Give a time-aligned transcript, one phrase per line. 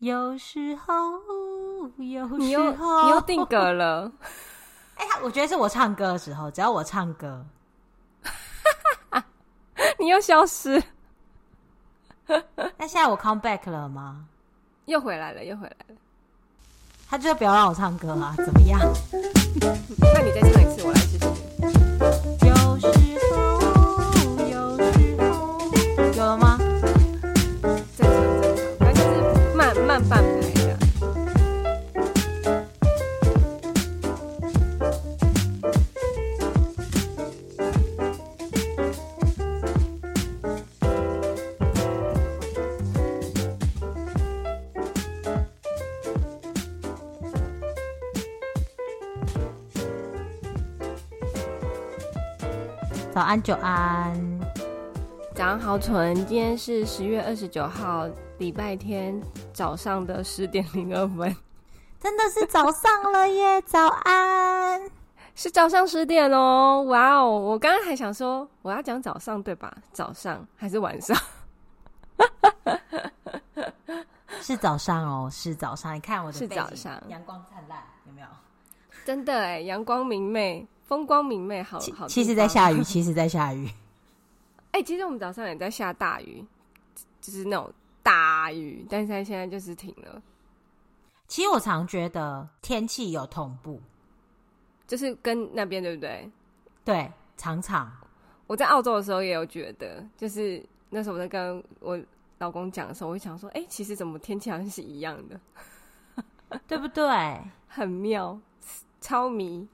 [0.00, 0.94] 有时候，
[1.98, 4.10] 有时候，你又你又定格了。
[4.96, 7.44] 哎、欸，我觉得是我唱歌的时候，只要我唱歌，
[10.00, 10.82] 你又消失。
[12.26, 14.24] 那现在我 come back 了吗？
[14.86, 15.94] 又回来了，又回来了。
[17.08, 18.34] 他就是不要让我唱歌啊？
[18.38, 18.80] 怎么样？
[20.14, 21.00] 那你再唱一次，我来
[53.30, 54.40] 安，久安。
[55.36, 56.12] 早上好，纯。
[56.26, 58.08] 今天是十月二十九号，
[58.38, 59.22] 礼拜天
[59.52, 61.36] 早上的十点零二分，
[62.00, 63.62] 真的是早上了耶！
[63.62, 64.82] 早安，
[65.36, 66.82] 是早上十点哦。
[66.88, 69.72] 哇哦，我刚刚还想说我要讲早上对吧？
[69.92, 71.16] 早上还是晚上？
[74.42, 75.94] 是早上哦，是早上。
[75.94, 77.78] 你看我的是早上，阳光灿烂，
[78.08, 78.26] 有没有？
[79.06, 80.66] 真的哎，阳光明媚。
[80.90, 82.08] 风光明媚，好好。
[82.08, 83.68] 其实，在下雨，其实，在下雨。
[84.74, 86.44] 哎、欸，其实我们早上也在下大雨，
[87.20, 90.20] 就是那种大雨，但是它现在就是停了。
[91.28, 93.80] 其实我常觉得天气有同步，
[94.88, 96.28] 就是跟那边对不对？
[96.84, 97.88] 对，常常。
[98.48, 101.96] 我在澳洲的时候也有觉得，就是那时候我在跟我
[102.38, 105.40] 老公讲的时候，我就想说，哎、欸，其实怎么天气好像是一样的，
[106.66, 107.40] 对不对？
[107.68, 108.36] 很妙，
[109.00, 109.68] 超迷。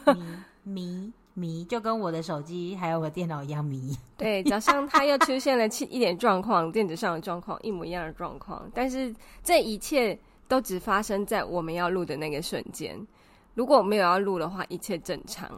[0.64, 3.96] 迷迷迷，就跟我的手机还有我的电脑一样迷。
[4.18, 12.98] 对，早上它又出现了一点状况，电子上的状况一模一样的状况，但是这一切都只发生在我们要录的那个瞬间。
[13.54, 15.50] 如果我没有要录的话，一切正常。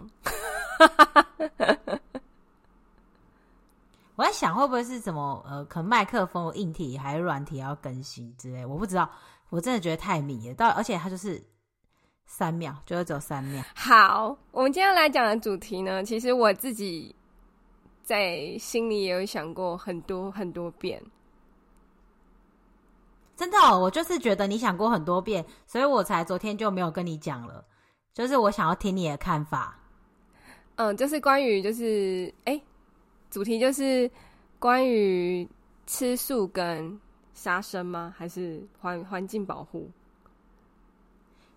[4.17, 8.64] 我在想，会不会是什么呃，可能麦克风硬体还是软体要更新之类？
[8.64, 9.11] 我不知道，
[9.51, 10.55] 我真的觉得太迷了。
[10.55, 11.42] 到而且它就是。
[12.27, 13.62] 三秒，就是只有三秒。
[13.74, 17.14] 好，我们今天来讲的主题呢，其实我自己
[18.02, 21.02] 在心里也有想过很多很多遍。
[23.36, 27.64] 真的哦，我就是觉得你想过很多遍，所以我才昨天就没有跟你讲了。
[28.13, 29.77] 就是我想要听你的看法。
[30.77, 32.61] 嗯，就是关于就是哎，
[33.30, 34.11] 主题就是
[34.58, 35.48] 关于
[35.86, 36.98] 吃素跟
[37.33, 38.14] 杀生吗？
[38.17, 39.90] 还是环环境保护？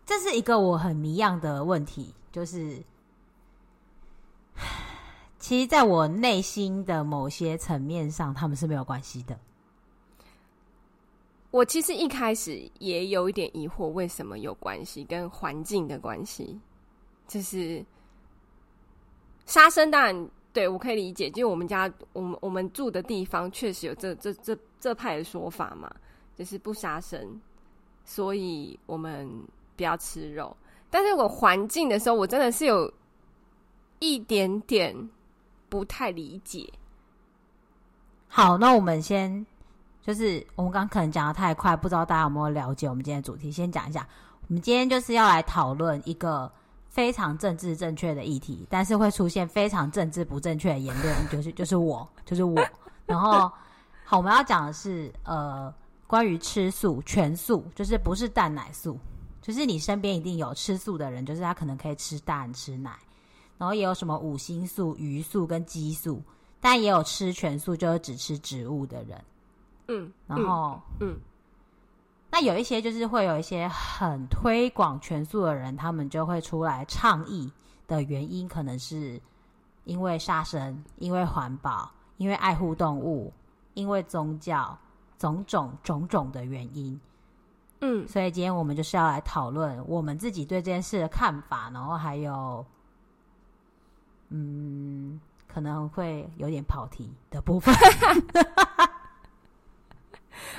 [0.08, 2.82] 这是一个我很迷样的问题，就是，
[5.38, 9.38] 其实，在我内心的某些层面上，他们是没有关系的。
[11.52, 15.04] 我其实一开始也有一点疑惑，为什么有关系？
[15.04, 16.58] 跟环境的关系，
[17.28, 17.86] 就是
[19.46, 19.92] 杀生。
[19.92, 25.94] 当然，对我可以理解，就我们家，我们我们住的地方确实有这这这这派的说法嘛，
[26.34, 27.42] 就是不杀生，
[28.06, 29.30] 所以我们。
[29.78, 30.58] 不要吃肉，
[30.90, 32.92] 但是我环境的时候，我真的是有
[34.00, 35.10] 一点点
[35.70, 36.68] 不太理解。
[38.28, 39.46] 好，那我们先
[40.02, 43.52] 就是我们刚可能讲得太快，不知道大家有没有了解我们今天的主题？
[43.52, 44.06] 先讲一下，
[44.48, 46.52] 我们今天就是要来讨论一个
[46.90, 52.62] 非常政治正确的议题，但是会出现非常政治不正确的言论，就是 就是我，就是我。
[53.06, 53.52] 然后，
[54.04, 55.74] 好，我们要讲的是呃，
[56.06, 59.00] 关于吃素、全素，就是不是蛋奶素。
[59.48, 63.00] 就是你身边一定有吃素的人，就是他可能可以吃蛋、吃奶，
[63.58, 66.22] 然后也有什么五星素、鱼素跟激素，
[66.60, 69.24] 但也有吃全素，就是只吃植物的人。
[69.88, 71.18] 嗯，然后嗯，
[72.30, 77.50] 那有一些就是会有一些很推广全素的人，他们就会出来倡议
[77.88, 79.18] 的原因，可能是
[79.86, 83.32] 因为杀生、因为环保、因为爱护动物、
[83.76, 84.78] 因为宗教，
[85.18, 87.00] 种种种种的原因。
[87.80, 92.66] 嗯，所以今天我们就是要来讨论我们自己对这件事的看法，然后还有，
[94.30, 97.72] 嗯，可能会有点跑题的部分。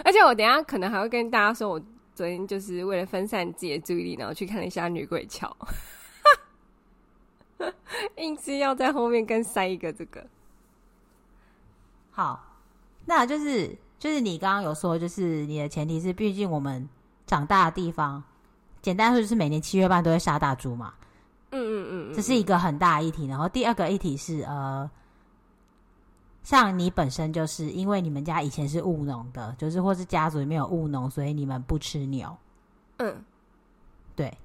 [0.05, 1.82] 而且我等一下可能还会跟大家说，我
[2.15, 5.56] 昨天就是为了分散自己的注意力，然后去看了一下《女鬼桥》，
[8.14, 10.25] 硬是要在后面跟塞一个这个。
[12.12, 12.41] 好，
[13.06, 16.88] 那就是就是你刚刚有说，就是你的前提是，毕竟我们。
[17.29, 18.21] 长大的地方，
[18.83, 20.93] 简单说就是每年七月半都会杀大猪嘛。
[21.51, 23.27] 嗯嗯嗯，这是一个很大的议题。
[23.27, 24.91] 然后第二个议题是，呃，
[26.43, 32.37] 像你本身就是因为你们家以前是务农的，就是或是家族里面有务农，所以你们不吃牛。
[32.97, 33.25] 嗯，
[34.17, 34.37] 对。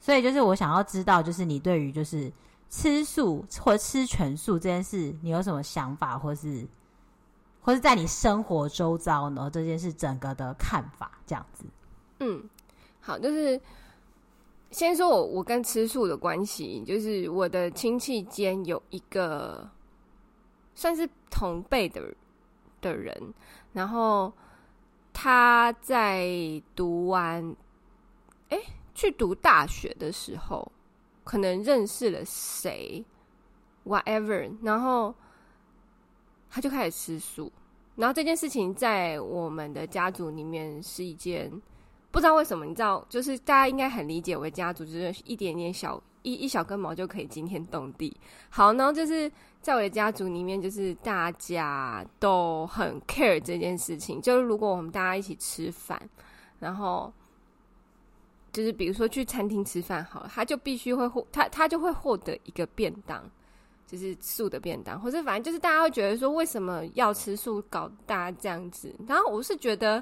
[0.00, 2.32] 所以就是我想要知道，就是你对于就是
[2.70, 6.66] 吃素或吃全素这件事，你有什么想法，或是
[7.68, 9.50] 或是在你生活周遭呢？
[9.52, 11.66] 这件事整个的看法这样子。
[12.20, 12.48] 嗯，
[12.98, 13.60] 好，就是。
[14.70, 19.70] 先说我我跟吃素的关系，就是我的亲戚间有一个
[20.74, 22.14] 算是同辈的
[22.82, 23.34] 的人，
[23.72, 24.30] 然后
[25.12, 27.56] 他在读完，
[28.50, 28.58] 哎、
[28.94, 30.70] 去读大学的时候，
[31.24, 33.04] 可能认识了谁
[33.86, 35.14] ，whatever，然后
[36.50, 37.50] 他就开始吃素，
[37.98, 41.52] 然后这件事情在我们的家族里面是一件。
[42.10, 48.16] 不知道为什么，你知道，就是大家应该很理解，为家族就是一点点小一一小根毛就可以惊天动地。
[48.48, 49.30] 好，然后就是
[49.60, 54.22] 在我的家族里面，就是大家都很 care 这件事情。
[54.22, 56.00] 就是如果我们大家一起吃饭，
[56.58, 57.12] 然后
[58.52, 63.22] 就是比如说去餐厅吃饭，好了，他就必须会获他他就会获得一个便当，
[63.88, 68.94] 就是素的便当，或者反正就是大家会觉得说，为什么要吃素，搞大家这样子。
[69.08, 70.00] 然后我是觉得。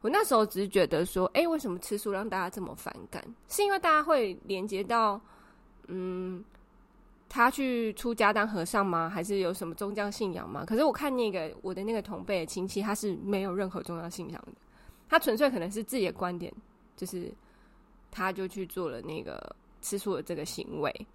[0.00, 3.20] 我那时候只是觉得说，哎、为什么吃素让大家这么反感？
[3.48, 5.20] 是因为大家会连接到，
[5.88, 6.44] 嗯，
[7.28, 9.10] 他去出家当和尚吗？
[9.10, 10.64] 还是有什么宗教信仰吗？
[10.64, 14.52] 可是我看那个我的那个同辈亲戚，他是没有任何宗教信仰的，
[15.08, 16.54] 他纯粹可能是自己的观点，
[16.96, 17.28] 就是
[18.12, 19.52] 他就去做了那个
[19.82, 21.06] 吃素的这个行为。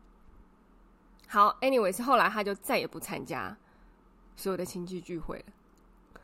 [1.33, 3.57] 好，anyways，后来他就再也不参加
[4.35, 5.45] 所有的亲戚聚会了。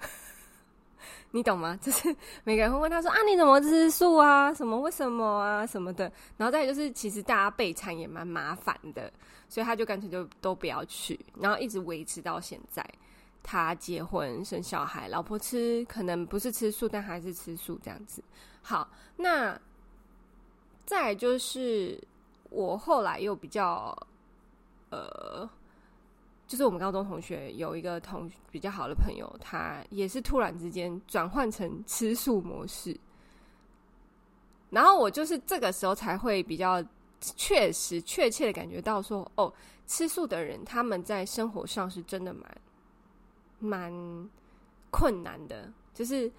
[1.33, 1.75] 你懂吗？
[1.81, 4.53] 就是每个人会问他说：“啊，你怎么吃素啊？
[4.53, 5.65] 什么为什么啊？
[5.65, 9.11] 什么的。”然后再就是，其实大家备餐也蛮麻烦的，
[9.47, 12.85] 所以他就干脆就都不要去，然后一直维持到现在。
[13.41, 18.23] 他结婚生小孩，老婆吃可能不是吃素，但还是吃素这样子。
[18.61, 19.59] 好，那
[20.85, 21.99] 再就是
[22.51, 23.97] 我后来又比较
[24.89, 25.49] 呃。
[26.47, 32.99] 就是我们高中同学有一个同比较好的朋友，他也是突然之间转换成吃素模式，
[34.71, 36.83] 然后我就是这个时候才会比较
[37.21, 39.53] 确实确切的感觉到说，哦，
[39.85, 42.57] 吃素的人他们在生活上是真的蛮
[43.59, 44.29] 蛮
[44.89, 46.31] 困难的，就是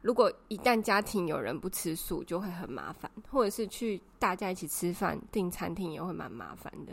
[0.00, 6.92] 如果一旦家庭有人不吃素，就会很麻烦，或者是去大家一起吃饭订餐厅也会蛮麻烦的。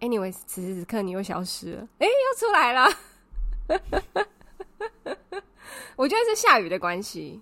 [0.00, 2.86] Anyways，此时此刻你又消失了，哎、欸，又出来了。
[5.96, 7.40] 我觉得是下雨的关系，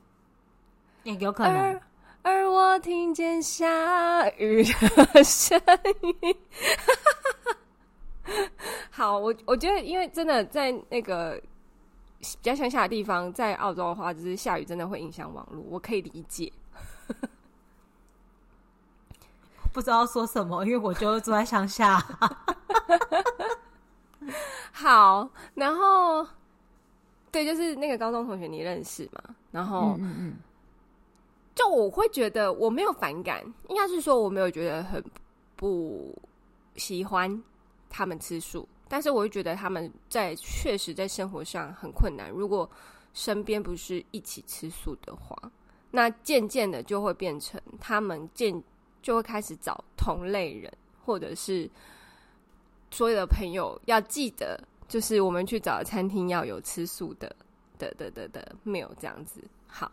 [1.02, 1.56] 也有可能。
[1.56, 1.82] 而，
[2.22, 5.60] 而我听见下雨的声
[6.02, 6.36] 音。
[8.90, 11.38] 好，我我觉得，因为真的在那个
[12.20, 16.50] 比较乡下的地方，在澳洲的话，就是下雨真的会影响网络，我可以理解。
[19.74, 22.00] 不知道说什么，因为我就住在乡下。
[24.70, 26.24] 好，然后
[27.32, 29.20] 对，就是那个高中同学，你认识吗？
[29.50, 30.34] 然后，嗯嗯，
[31.56, 35.02] 就我会觉得我没有反感，应该是说我没有觉得很
[35.56, 36.16] 不
[36.76, 37.42] 喜欢
[37.90, 42.30] 他们吃素，但是我会觉得他们在确实在生活上很困难。
[42.30, 42.70] 如果
[43.12, 45.36] 身边不是一起吃素的话，
[45.90, 48.62] 那渐渐的就会变成他们渐。
[49.04, 50.72] 就会开始找同类人，
[51.04, 51.70] 或者是
[52.90, 54.58] 所有的朋友要记得，
[54.88, 57.36] 就是我们去找餐厅要有吃素的
[57.78, 59.44] 的的的的没有这样子。
[59.66, 59.92] 好，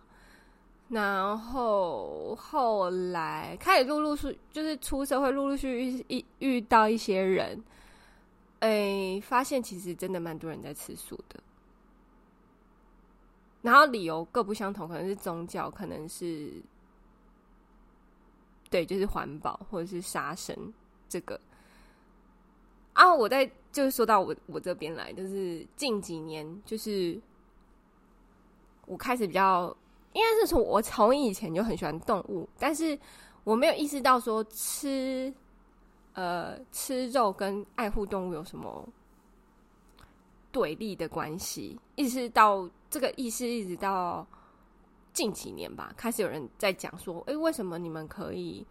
[0.87, 7.61] 然后后来开始陆陆续，就是出社会，陆陆续续遇遇到一些人，
[8.61, 11.37] 哎，发现其实真的蛮多人在吃素的，
[13.61, 16.63] 然后理由各不相同，可能是宗教，可能是。
[18.71, 20.73] 对，就是环保或者是杀生
[21.09, 21.37] 这个
[22.93, 27.19] 啊，我在就是说到我我这边来，就是近几年，就是
[28.85, 29.75] 我开始比较，
[30.13, 32.97] 应该是从我从以前就很喜欢动物，但是
[33.43, 35.33] 我没有意识到说吃
[36.13, 38.87] 呃吃肉跟爱护动物有什么
[40.49, 44.25] 对立的关系，意识到这个意识一直到。
[45.13, 48.65] 近几年吧，开始有人在讲说：“诶、为什么你们可以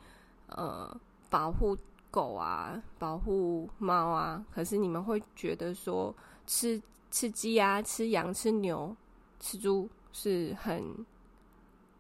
[0.49, 0.95] 呃
[1.29, 1.77] 保护
[2.11, 4.45] 狗啊，保护猫啊？
[4.53, 6.15] 可是你们会觉得说
[6.47, 6.81] 吃
[7.11, 8.97] 吃鸡啊、吃羊、吃牛、
[9.39, 11.07] 吃猪是很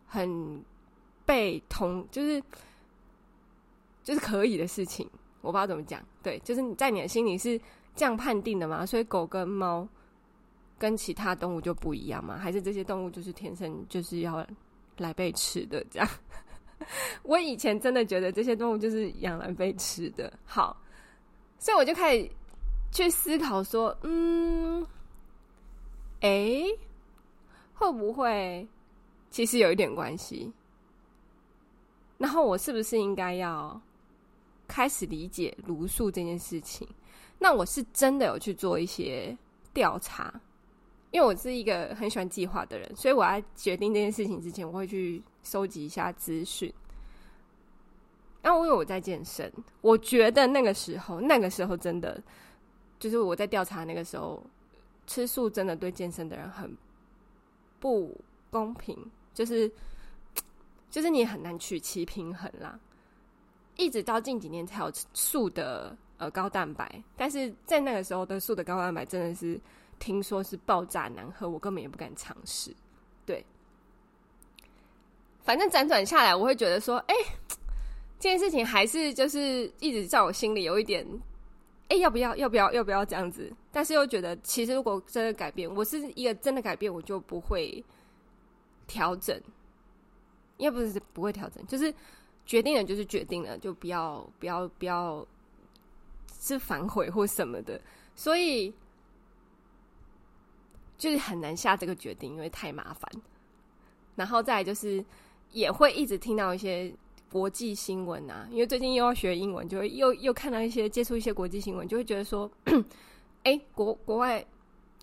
[0.07, 0.65] 很
[1.27, 2.43] 被同，就是
[4.03, 5.09] 就是可以的事情。
[5.43, 7.61] 我不知道怎么讲，对，就是你在你的心里是
[7.95, 8.85] 这样判定的吗？
[8.85, 9.89] 所以狗跟猫
[10.81, 12.39] 跟其他动物就不一样吗？
[12.39, 14.45] 还是这些动物就是天生就是要
[14.97, 15.85] 来被吃的？
[15.91, 16.09] 这样？
[17.23, 20.33] 我以前真的觉得这些动物就是养来被吃的。
[20.47, 20.75] 好，
[21.59, 22.31] 所以我就开始
[22.91, 24.83] 去思考说，嗯，
[26.23, 26.79] 哎、欸，
[27.75, 28.67] 会不会
[29.31, 30.51] 其实有一点关系？
[32.17, 33.79] 然后我是不是应该要
[34.67, 36.89] 开始理解茹素这件事情？
[37.39, 39.37] 那我是真的有去做一些
[39.75, 40.41] 调查，
[41.11, 46.73] 因为我是一个很喜欢计划的人，所以我要决定这件事情之前，我会去收集一下资讯。
[48.43, 52.23] 那因为我在健身，我觉得那个时候，那个时候真的
[52.99, 54.43] 就是我在调查那个时候，
[55.07, 56.76] 吃素真的对健身的人很
[57.79, 58.17] 不
[58.50, 58.97] 公平，
[59.35, 59.71] 就是
[60.90, 62.79] 就是你很难取其平衡啦。
[63.76, 65.97] 一直到近几年才有素的。
[66.21, 69.59] 呃，高蛋白，但是在那个时候的素的高蛋白真的是
[70.00, 72.75] 听说是爆炸难喝，我根本也不敢尝试。
[73.25, 73.45] 对，
[75.45, 77.14] 反正辗转下来，我会觉得说，哎、
[78.19, 81.07] 这件事情还是就是一直在我心里有一点，
[81.87, 83.52] 哎、要不要，要不要，要不要这样子？
[83.71, 87.85] 但是又觉得，其实如果真的改变，我是一个真的改变，我就不会
[88.88, 89.40] 调整，
[90.57, 91.95] 也不是不会调整，就是
[92.45, 95.25] 决定了就是决定了，就不要不要不要。
[96.42, 97.78] 是反悔或什么的，
[98.14, 98.73] 所以
[101.00, 103.11] 就是很难下这个决定，因为太麻烦。
[104.16, 105.02] 然后再就是
[105.50, 106.92] 也会一直听到一些
[107.33, 112.49] 国际新闻啊，因为最近又要学英文，就会又又看到一些接触一些国际新闻，就会觉得说，
[113.45, 114.45] 哎、国国外，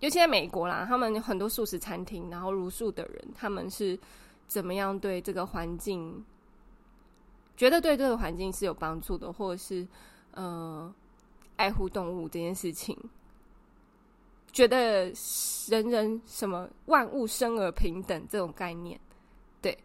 [0.02, 4.00] 尤其在美国啦，他们有很多素食餐厅，然后茹素的人，他们是
[4.48, 6.24] 怎么样对这个环境，
[7.58, 9.88] 觉得对这个环境是有帮助的，或者是
[10.32, 10.94] 呃。
[11.58, 12.96] 爱护动物这件事情，
[14.52, 15.12] 觉得
[15.68, 19.00] 人人什么万物生而平等这种概念，
[19.62, 19.78] 对，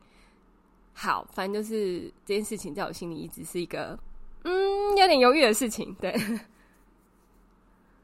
[0.92, 3.98] 好，反正就是这件事情在我心里一直是一个
[4.44, 5.94] 嗯有点犹豫的事情。
[6.00, 6.14] 对，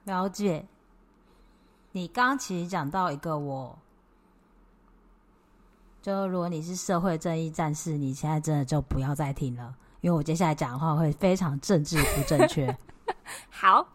[0.04, 0.66] 了解。
[1.92, 3.76] 你刚刚其实讲到一个我，
[6.02, 12.76] 就如果你是社会正义战士，你现在真的就不要再听了，因为我接下来讲的话会非常政治不正确。
[13.50, 13.88] 好，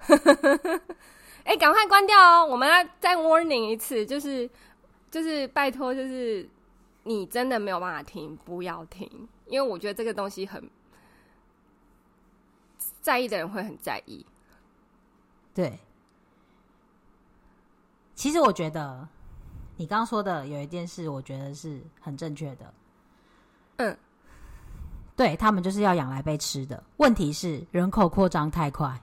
[1.46, 2.46] 哎、欸，赶快关掉哦！
[2.46, 4.50] 我们要再 warning 一次，就是
[5.12, 6.50] 就是拜托，就是
[7.04, 9.10] 你真的没有办法听，不要听，
[9.48, 10.70] 因为我觉得这个东西很
[13.02, 14.26] 在意的人会很在意。
[15.54, 15.78] 对，
[18.16, 19.06] 其实我觉得
[19.76, 22.74] 你刚刚说的有一件事，我觉得是很正确的。
[23.76, 23.98] 嗯，
[25.18, 26.82] 对，他们就是要养来被吃的。
[26.98, 28.98] 问题是人口扩张太快。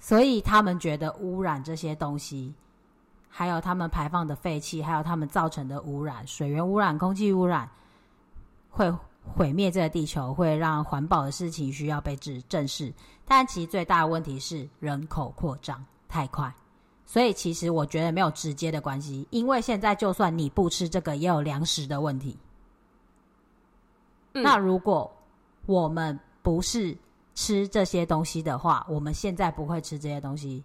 [0.00, 2.54] 所以他们觉得污染这些东西，
[3.28, 7.70] 还有他们排放的废气，还有他们造成的污染，水源污染、空气污染，
[8.70, 8.90] 会
[9.22, 12.92] 毁灭这个地球，会让环保的事情需要被正正视。
[13.26, 16.52] 但其实最大的问题是人口扩张太快。
[17.04, 22.38] 所以其实我觉得没有直接的关系，因为现在就算你不吃这个，也有粮食的问题。
[24.32, 25.12] 那如果
[25.66, 26.96] 我们不是
[27.34, 30.62] 吃这些东西的话，我们现在不会吃这些东西。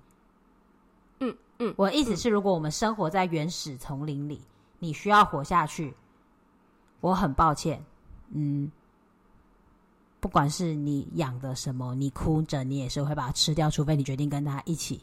[1.19, 4.41] 嗯嗯，我的意思是，如果我们生活在原始丛林里，
[4.79, 5.95] 你需要活下去，
[6.99, 7.83] 我很抱歉，
[8.31, 8.69] 嗯，
[10.19, 15.01] 不管是你养的什么，你哭着，你也是会把它吃掉，除非你决定跟他一起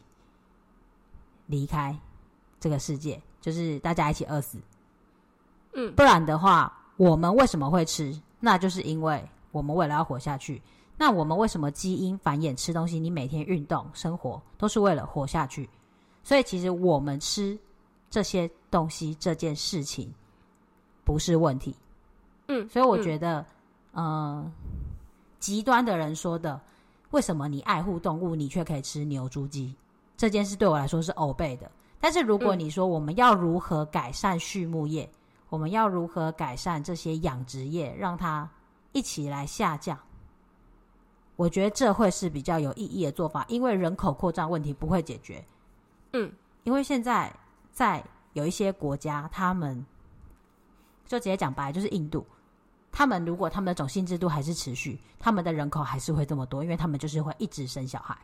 [1.47, 1.99] 离开
[2.61, 4.59] 这个世界，就是大家一起饿死。
[5.75, 8.21] 嗯，不然的话，我们为什么会吃？
[8.40, 10.61] 那就是因为我们为了要活下去。
[10.99, 12.99] 那我们为什么基因繁衍吃东西？
[12.99, 15.68] 你每天运动生活都是为了活下去，
[16.23, 17.59] 所以其实我们吃
[18.11, 20.12] 这些东西这件事情
[21.04, 21.75] 不是问题。
[22.49, 23.44] 嗯，所以我觉得，
[23.92, 24.52] 嗯、呃，
[25.38, 26.61] 极端的人说的，
[27.11, 29.75] 为什么你爱护动物，你却可以吃牛、猪、鸡？
[30.16, 31.71] 这件事对我来说是偶背的。
[31.99, 35.09] 但是如果你说我们要如何改善畜牧业，
[35.49, 38.49] 我们要如何改善这些养殖业，让它
[38.92, 39.99] 一起来下降？
[41.37, 45.42] 我觉得这会是比较有意义的做法，因为人口扩张问题不会解决。
[46.12, 46.30] 嗯，
[46.62, 47.34] 因为现在
[47.72, 49.84] 在有一些国家，他们
[51.06, 52.25] 就直接讲白，就是印度，
[52.92, 58.16] 他们如果他们的种姓制度还是持续，他们的人口还是会这么多，因为他们就是会一直生小孩，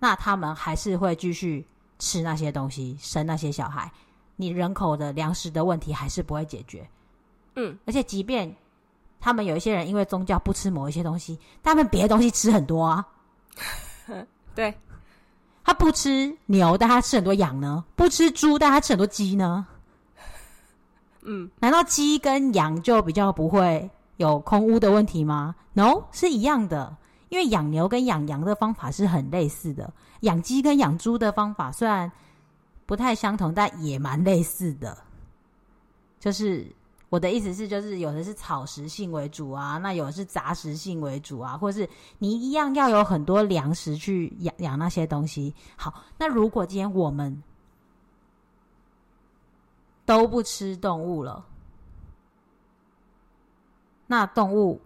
[0.00, 1.64] 那他们还是会继续
[2.00, 3.90] 吃那些东西，生那些小孩，
[4.34, 6.90] 你人口的粮食的问题还是不会解决。
[7.54, 8.54] 嗯，而且即便。
[9.20, 13.06] 他们有一些人因为宗教不吃某一些东西，但他们别的东西吃很多啊。
[14.54, 14.74] 对，
[15.62, 17.84] 他不吃牛，但他吃很多羊呢？
[17.94, 19.66] 不吃猪，但他吃很多鸡呢？
[21.22, 26.96] 嗯，难道鸡跟羊就比较不会有空污的问题吗？No，是一样的。
[27.28, 32.10] 因为养牛跟养羊的方法是很类似的，养鸡跟养猪的方法虽然
[32.86, 34.98] 不太相同，但也蛮类似的。
[36.18, 36.66] 就是
[37.10, 41.86] 我的意思是，就是有的是草食性为主啊，那有的是杂食性为主啊，或是
[42.18, 45.54] 你一样要有很多粮食去养养那些东西。
[45.76, 47.42] 好，那如果今天我们
[50.06, 51.44] 都不吃动物了，
[54.06, 54.80] 那动物。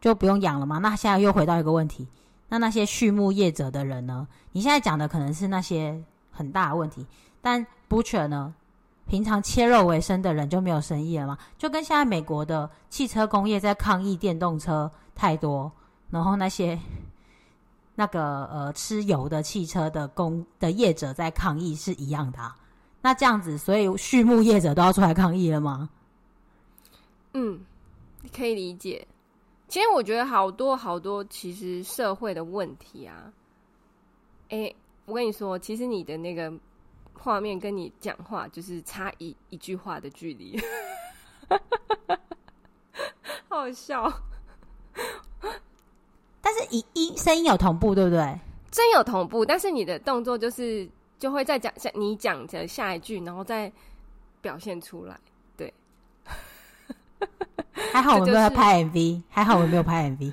[0.00, 0.78] 就不用养了吗？
[0.78, 2.06] 那现在又回到一个问题，
[2.48, 4.28] 那那些畜牧业者的人呢？
[4.52, 6.00] 你现在讲的可能是那些
[6.30, 7.04] 很大的问题，
[7.42, 8.54] 但不全呢？
[9.08, 11.38] 平常切肉为生的人就没有生意了吗？
[11.56, 15.72] 就跟现在美国的汽车工业在抗议电动车太多，
[16.10, 16.78] 然后那些
[17.96, 22.38] 那个呃吃油的汽车的工的业者在抗议是一样的。
[23.00, 25.88] 那这样子，所以畜牧业者都要出来抗议了吗？
[27.32, 27.60] 嗯，
[28.34, 29.06] 可以理解。
[29.68, 33.32] 其实我觉得好多好多，其实社会的问题啊，
[34.48, 34.74] 哎，
[35.04, 36.52] 我跟你说，其实你的那个
[37.18, 40.58] 画面跟你讲话就是差一一句话的距离，
[43.48, 44.12] 好好笑。
[46.40, 48.38] 但是音音声音有同步，对不对？
[48.70, 53.70] 真有同步，但是你的动作就是就会再讲下你讲的下一句，然后再
[54.40, 55.18] 表现出来。
[55.56, 55.72] 对
[57.92, 60.32] 还好我们没有拍 MV，还好我们没有拍 MV。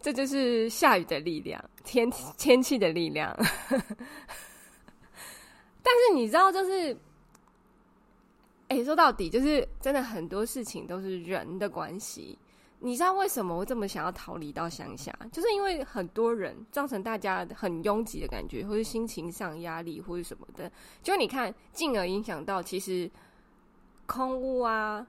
[0.00, 3.34] 这就是下雨的力量，天天气的力量。
[5.88, 6.96] 但是你知道，就是，
[8.68, 12.38] 哎、说到底，就是真的很多事情都是人的关系。
[12.80, 15.12] 你知道为什么我这么想要逃离到乡下？
[15.32, 20.70] 就是因为很多人造成大家很拥挤的感觉，或是心情上压力，或是什么的。
[21.02, 23.10] 就你看，进而影响到其实
[24.06, 25.06] 空屋啊。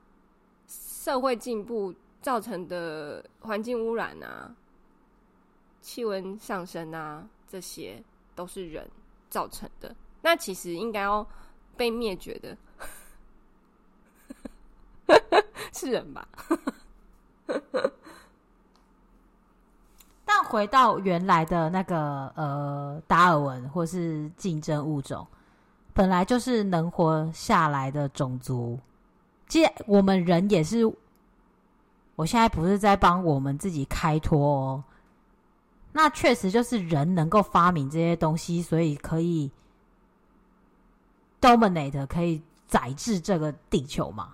[0.72, 4.54] 社会进步造成的环境污染啊，
[5.82, 8.04] 气温上升啊，这些
[8.36, 8.88] 都是人
[9.32, 9.96] 造成的。
[10.22, 11.26] 那其实应该要
[11.78, 12.58] 被灭绝的，
[15.74, 16.28] 是人吧？
[20.26, 25.26] 但回到原来的那个呃，达尔文或是竞争物种，
[25.94, 28.80] 本来就是能活下来的种族。
[29.48, 30.86] 其实我们人也是，
[32.16, 34.84] 我现在不是在帮我们自己开脱哦。
[35.92, 39.50] 那确实就是人能够发明这些东西，所以可以
[41.42, 44.30] dominate，可以宰制这个地球嘛。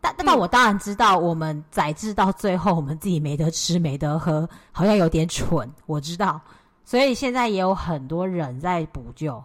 [0.00, 5.72] 但但我当然知道，我们宰制到最后，我们自己没得吃、没得喝，好像有点蠢。
[5.86, 6.40] 我知道，
[6.84, 9.42] 所以现在也有很多人在补救，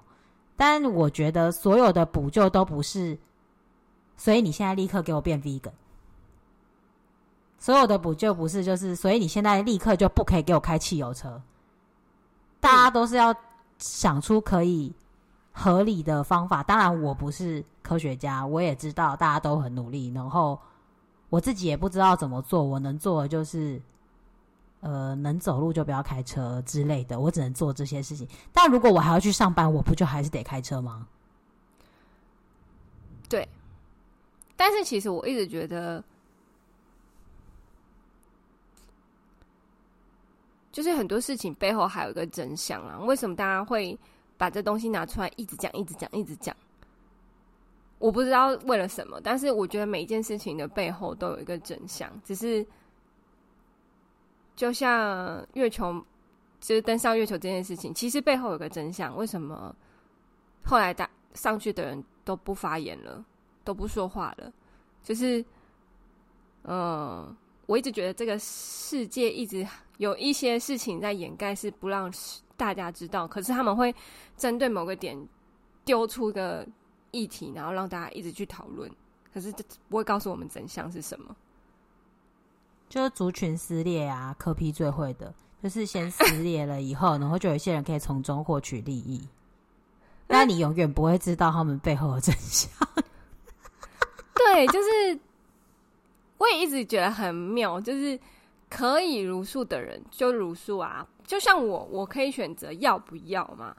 [0.58, 3.17] 但我觉得所有的补救都不是。
[4.17, 5.72] 所以你现在立刻给我变 vegan，
[7.58, 11.41] 所有的补救不是就是，所以你现在立刻就不可以给我开汽油车。
[12.60, 13.34] 大家都是要
[13.78, 14.93] 想出可以
[15.60, 16.63] 合理的方法。
[16.63, 20.58] 当然，我不是科学家，我也知道大家都很努力，然后
[21.30, 22.63] 我自己也不知道怎么做。
[22.63, 23.82] 我能做的就是，
[24.80, 28.26] 呃，能走路就不要开车之类的，我只能做这些事情。
[28.54, 31.06] 但如果我还要去上班，我不就还是得开车吗？
[33.28, 33.48] 对。
[34.56, 36.04] 但是其实我一直觉得，
[40.72, 43.00] 就是很多事情背后还有一个真相啊。
[43.00, 43.98] 为什么大家会
[44.39, 46.56] 把这东西拿出来一直讲、一直讲、一直讲？
[47.99, 52.10] 我不知道为了什么，但是我觉得每一件事情的背后都有一个真相。
[52.23, 52.65] 只是
[54.56, 55.93] 就像月球，
[56.62, 59.15] 就是登上月球这件事情，其实背后有个真相。
[59.17, 59.75] 为什么
[60.63, 63.25] 后来打上去的人都不发言了？
[63.65, 64.52] 都不说话了，
[65.04, 65.43] 就是，
[66.63, 67.36] 嗯，
[67.67, 72.12] 我一直觉得这个世界一直有一些事情在掩盖，是不让
[72.60, 73.26] 大家知道。
[73.26, 73.95] 可是他们会
[74.38, 75.17] 针对某个点
[75.86, 76.67] 丢出个
[77.10, 78.91] 议题，然后让大家一直去讨论。
[79.34, 81.36] 可是这不会告诉我们真相是什么，
[82.89, 84.36] 就是族群撕裂啊。
[84.38, 89.28] 柯批最会的就是先撕裂了以后，然后就有一些人可以从中获取利益，
[90.28, 92.69] 那你永远不会知道他们背后的真相。
[94.36, 95.19] 对，就是
[96.38, 98.19] 我也一直觉得很妙，就是
[98.69, 103.76] 可以如数的人就如数啊，就像我，我可以选择要不要嘛，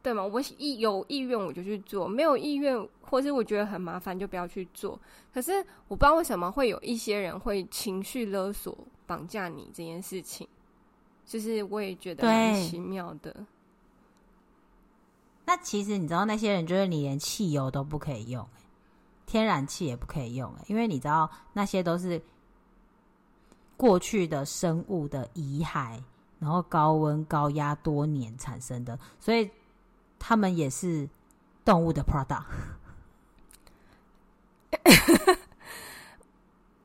[0.00, 0.24] 对吗？
[0.24, 4.96] 我意有意愿我就去做，没有意愿或是我觉得很麻烦就不要去做。
[5.34, 5.54] 可是
[5.88, 10.46] 我不知道为什么会有一些人会情绪勒索、绑架你这件事情，
[11.26, 13.34] 就是我也觉得很奇妙的。
[15.44, 18.48] 那其实你知道，那些人就是你连汽油都不可以用，
[19.26, 22.22] 天然气也不可以用，因为你知道那些都是
[23.76, 26.00] 过去的生物的遗骸，
[26.38, 29.50] 然后高温高压多年产生的，所以
[30.18, 31.08] 他们也是
[31.64, 32.44] 动物的 product。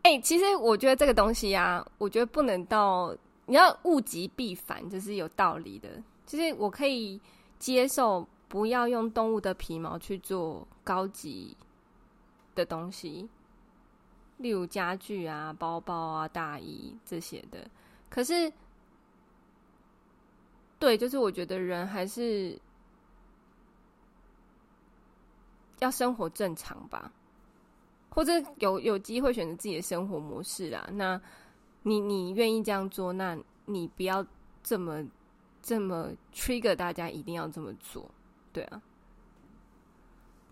[0.04, 5.90] 哎、其实我觉得这个东西啊，我觉得不能到你要物极必反，就是有道理的。
[6.26, 7.20] 其实我可以
[7.60, 8.28] 接受。
[8.50, 11.58] 不要用动物的皮毛去做高级
[12.54, 13.28] 的东西，
[14.38, 17.68] 例如家具啊、包包啊、大衣这些的。
[18.12, 18.54] 可是，
[20.84, 22.60] 对，就是我觉得人还是
[25.80, 27.10] 要生活正常吧，
[28.10, 30.86] 或者有有机会选择自己的生活模式啦。
[30.92, 31.18] 那
[31.84, 34.28] 你你愿意这样做，那你不要
[34.62, 35.02] 这么
[35.62, 38.12] 这么 trigger 大家一定要这么做。
[38.52, 38.82] 对啊，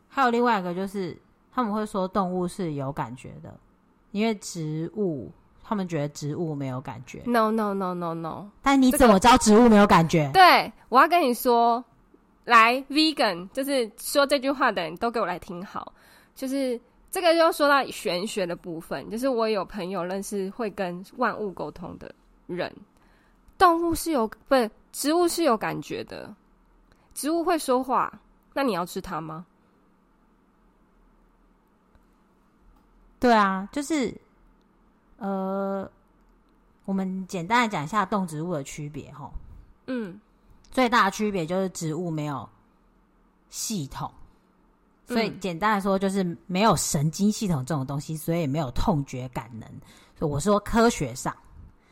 [0.07, 1.17] 还有另外一个就是
[1.51, 3.59] 他们会说动物是有感觉的，
[4.11, 5.29] 因为植物
[5.71, 7.23] 他们觉得植物没有感觉。
[7.25, 8.49] No no no no no！
[8.61, 10.23] 但你怎么知道植物没有感觉？
[10.23, 11.81] 这个、对，我要跟你说，
[12.43, 15.93] 来 Vegan，就是说这句话的人都给我来听好，
[16.35, 16.77] 就是
[17.09, 22.13] 这个就说到玄学的部分，就是我有朋友认识会跟万物沟通的
[22.47, 22.69] 人，
[23.57, 26.35] 动物是有不是植物是有感觉的。
[27.13, 28.19] 植物会说话，
[28.53, 29.45] 那你要吃它吗？
[33.21, 34.13] 对啊，就是，
[35.21, 35.87] 呃，
[36.85, 39.31] 我们简单的讲一下动植物的区别哈。
[39.85, 40.19] 嗯，
[40.71, 42.49] 最大的区别就是植物没有
[43.51, 44.11] 系统，
[45.05, 49.69] 所以简单来说就是没有神经系统这种东西，所以没有痛觉感能。
[50.17, 51.35] 所以我说科学上。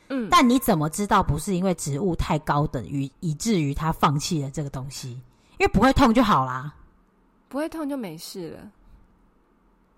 [0.08, 5.12] 嗯，但你怎么知道不是因为植物太高等于以至于他放弃了这个东西？
[5.60, 6.74] 因为不会痛就好啦，
[7.48, 8.72] 不会痛就没事了。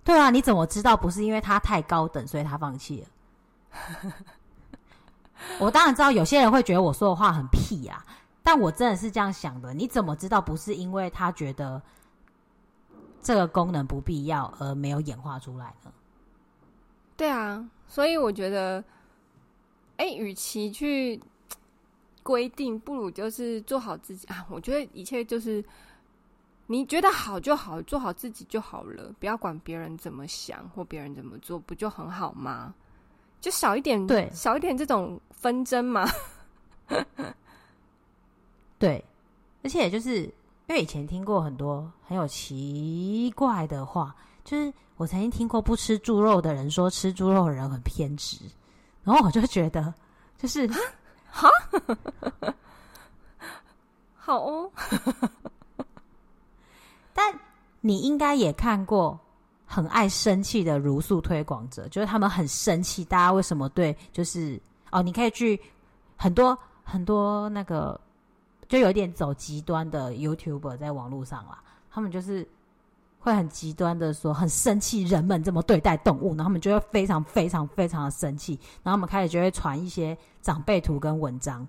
[0.04, 3.08] 对啊，你怎么知道不是因为他太高等所以他放弃了？
[5.60, 8.06] 我当然知道有些人会觉得我说的话很屁啊，
[8.44, 9.74] 但我真的是这样想的。
[9.74, 11.82] 你怎么知道不是因为他觉得
[13.22, 15.92] 这个功能不必要而没有演化出来呢？
[17.18, 18.84] 对啊，所以我觉得。
[19.98, 21.22] 哎，与其去
[22.24, 24.44] 规定，不如就是做好自己啊！
[24.50, 25.64] 我觉得一切就是
[26.66, 32.74] 你觉得好就好，做好自己就好了，不要管别人怎么想或别人怎么做，不就很好吗？
[33.42, 36.08] 就少一点，对，少一点这种纷争嘛。
[38.80, 39.04] 对，
[39.64, 48.38] 而且就是因为以前听过很多很有奇怪的话，就是我曾经听过不吃猪肉的人说吃猪肉的人很偏执。
[49.04, 49.92] 然后我就觉得，
[50.38, 50.70] 就是
[51.32, 51.50] 哈，
[54.16, 54.72] 好哦。
[57.14, 57.40] 但
[57.82, 59.20] 你应该也看过
[59.72, 63.96] 很爱生气的茹素推广者，就是他们很生气，大家为什么对？
[64.12, 64.60] 就是
[64.92, 65.58] 哦，你可以去
[66.18, 68.00] 很多很多那个，
[68.68, 72.46] 就有点走极端的 YouTuber 在网络上啦，他们就是。
[73.24, 81.68] 会很极端的说，很生气人们这么对待动物，然后他们就会非常非常非常的生气，然后我们开始就会传一些长辈图跟文章，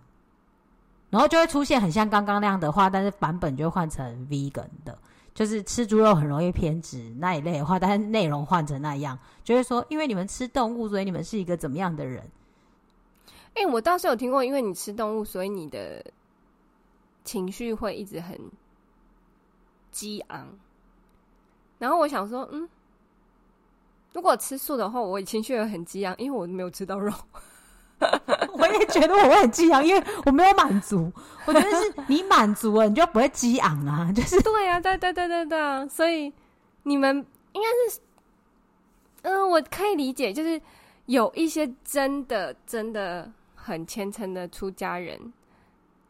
[1.11, 4.97] 然后就会出现很像刚刚那样的话，但是版本就换成 vegan 的，
[5.35, 12.23] 就是吃猪肉很容易偏执那一类的话，但是内容换成那样，就会说因为你们吃动物，所以你们是一个怎么样的人？
[13.55, 16.05] 哎、欸，我倒是有听过，因为你吃动物，所以你的
[17.25, 18.39] 情绪会一直很
[19.91, 20.49] 激昂。
[21.79, 22.69] 然后我想说，嗯，
[24.13, 27.13] 如果吃素的话，我情绪也很激昂，因为我没有吃到肉。
[28.73, 31.13] 我也觉得我会很激昂，因为我没有满足。
[31.45, 34.11] 我觉得是你满足了，你就不会激昂啊。
[34.17, 35.87] 就是对啊，对对对对对啊。
[35.87, 36.33] 所以
[36.83, 37.15] 你们
[37.53, 38.01] 应该是，
[39.23, 40.61] 嗯、我可以理解，就是
[41.07, 45.19] 有一些真的真的很虔诚的出家人，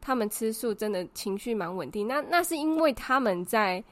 [0.01, 2.07] 他们吃素真的情绪蛮稳定。
[2.07, 3.83] 那那是因为他们在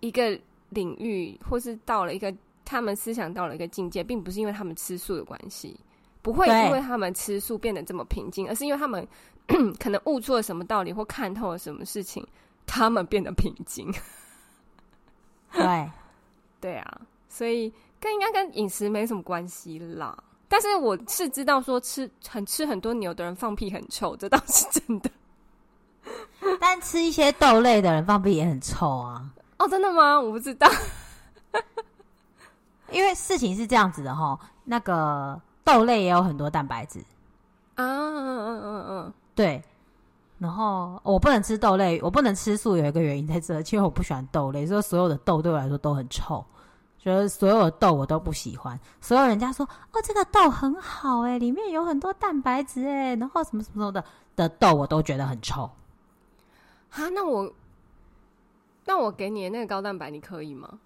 [0.00, 0.38] 一个。
[0.72, 2.32] 领域，或是到了一个
[2.64, 5.74] 他们思想到了一个境界，并不是因为他们吃素的关系，
[6.22, 9.06] 不会因为他们吃素变得这么平静，而是因为他们
[9.78, 12.26] 可能悟出了什么道理或看透了什么事情，
[12.66, 13.92] 他们变得平静。
[15.52, 15.90] 对，
[16.60, 20.16] 对啊，所以跟应该跟饮食没什么关系啦。
[20.48, 25.10] 但是我是知道说吃很吃很多牛的人放屁很臭，这倒是真的。
[26.58, 29.30] 但吃一些豆类的人放屁也很臭啊。
[29.58, 30.20] 哦，真的吗？
[30.20, 30.68] 我不知道，
[32.90, 37.00] 因为事情是这样子的哈，那个豆类也有很多蛋白质
[37.76, 39.62] 啊，嗯嗯嗯嗯，对。
[40.38, 46.42] 然后我不能吃豆类，我不能吃素，有一个原因在这，因为我不喜欢豆类，所以所有的豆对我来说都很臭，
[46.98, 48.80] 觉得所有的豆我都不喜欢。
[49.02, 54.02] 所有人家说哦，这个豆很好诶，里面有很多蛋白质诶，然后什么什么什么的
[54.34, 55.64] 的豆我都觉得很臭。
[56.92, 57.52] 啊，那我
[58.86, 60.78] 那我给你的那个高蛋白，你可以吗？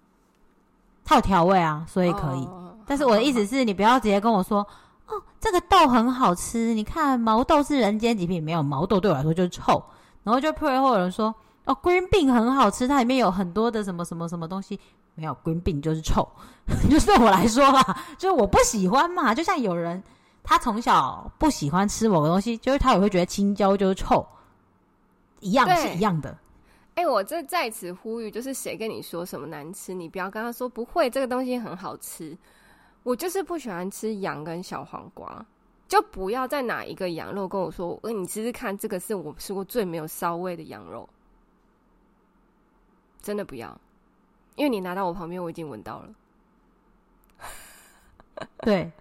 [1.05, 2.45] 它有调味啊，所以可以。
[2.45, 4.65] 哦，但是我的意思是你不要直接跟我说。
[5.07, 6.73] 哦，这个豆很好吃。
[6.73, 9.79] 你看，毛豆是人间极品，没有毛豆对我来说就是臭。
[10.23, 11.27] 然后就配会有人说，
[11.65, 14.79] 哦，green bean 很好吃，它里面有很多的什么什么什么东西。
[15.13, 16.27] 没有 green bean 就是臭，
[16.89, 19.31] 就是对我来说啦，就是我不喜欢嘛。
[19.35, 20.01] 就像有人
[20.43, 24.25] 他从小不喜欢吃某个东西，就是他也会觉得青椒就是臭，
[25.39, 26.35] 一样是一样的。
[26.95, 32.35] 哎、欸，我这在此呼吁，就是谁跟你说什么难吃，你不要跟他说不会，这个东西很好吃。
[33.05, 35.45] 我就是不喜欢吃羊跟小黄瓜，
[35.87, 41.07] 就不要再拿一个羊肉跟我说，呃，你试试看，这个是我吃过最没有骚味的羊肉，
[43.21, 43.79] 真的不要，
[44.55, 46.15] 因为你拿到我旁边，我已经闻到了。
[48.65, 48.91] 对，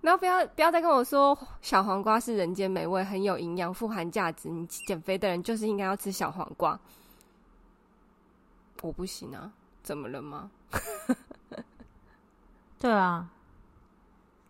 [0.00, 6.76] 然后不要不要再跟我说小黄瓜是人间美味，很有营养，富含价值，你减肥的人就是应该要吃小黄瓜。
[8.82, 9.52] 我不行啊，
[9.84, 10.50] 怎么了吗？
[12.80, 13.28] 对啊，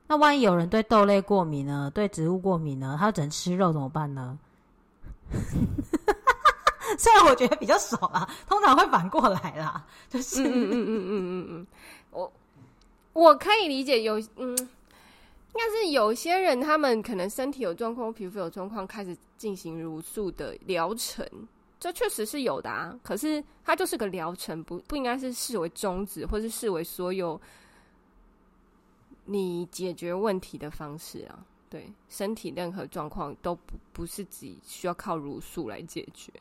[0.07, 1.91] 那万一有人对豆类过敏呢？
[1.93, 2.97] 对植物过敏呢？
[2.99, 4.39] 他只能吃肉怎么办呢？
[6.97, 11.67] 虽然我觉得比较少啊，通常会反过来啦，就是嗯嗯嗯嗯嗯嗯嗯，
[12.13, 12.33] 我
[13.13, 21.27] 我可以理解有嗯，应该是有些人他们可能身体有状况，皮肤有状况，开始进行茹素的疗程，
[21.81, 22.97] 这确实是有的啊。
[23.03, 27.41] 可是它就是个疗程，不不应该是视为终止，或是视为所有。
[29.33, 31.39] 你解决问题的方式啊，
[31.69, 36.33] 对身体任何状况都不不是只需要靠茹素来解决。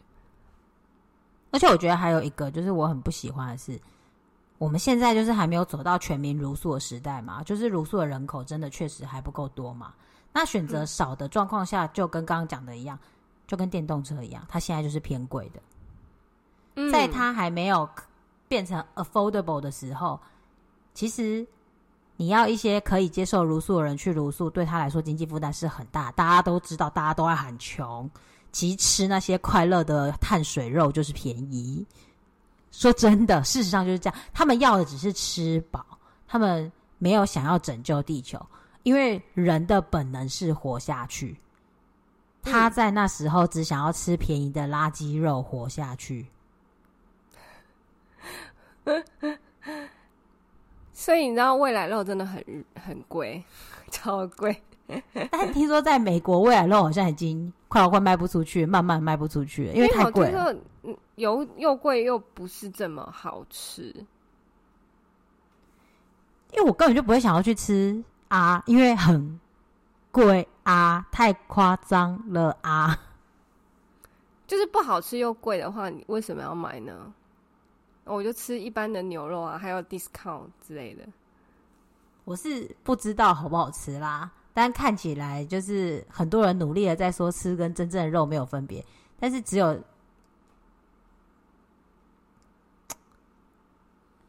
[1.51, 3.79] 而且我觉得还有一个，就是我很不喜欢的是，
[4.57, 9.93] 我们现在就是还没有走到全民茹素的时代嘛，就是茹素的人口真的确实还不够多嘛。
[10.33, 12.97] 那选择少的状况下，就跟刚刚讲的一样，
[13.45, 15.61] 就跟电动车一样，它现在就是偏贵的。
[16.73, 17.87] 嗯，在它还没有
[18.47, 20.19] 变成 affordable 的时候，
[20.95, 21.45] 其实。
[22.19, 26.11] 你要一些可以接受茹素的人去茹素，对他来说经济负担是很大。
[26.11, 28.11] 大家都知道，大家都爱很穷，
[28.51, 31.87] 其实吃那些快乐的碳水肉就是便宜。
[32.71, 34.19] 说真的，事实上就是这样。
[34.33, 35.85] 他们要的只是吃饱，
[36.27, 38.37] 他们没有想要拯救地球，
[38.83, 41.39] 因为人的本能是活下去。
[42.43, 46.27] 他在那时候只想要吃便宜的垃圾肉活下去。
[51.09, 52.39] 所以你知道未来肉真的很
[52.85, 53.43] 很贵，
[53.89, 54.55] 超贵。
[55.31, 60.55] 但听说在美国未来肉好像已经快要快卖不出去，慢慢卖不出去，因为太贵了。
[61.15, 63.85] 油又贵又不是这么好吃。
[66.51, 69.39] 因为我根本就不会想要去吃啊，因为很
[70.11, 72.95] 贵啊，太夸张了啊。
[74.45, 77.11] 就是不好吃又贵的话，你为什么要买呢？
[78.09, 81.03] 我就吃一般的牛肉啊，还有 discount 之类的。
[82.25, 88.85] 我是不知道好不好吃啦，但看起来就是很多人努力的在说吃跟真正的肉没有分别，
[89.19, 89.79] 但是只有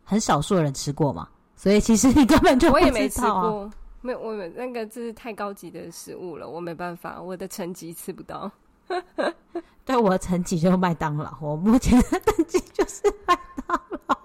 [0.05, 2.81] 很少数的人吃过嘛，所以其实你根本就不知道啊。
[2.81, 8.51] 我也没吃过，没有，我们那个这是太高级的食物了，我没办法，我的层级吃不到。
[9.85, 14.17] 对，我的层级就是麦当劳，我目前的 等级就是麦当劳。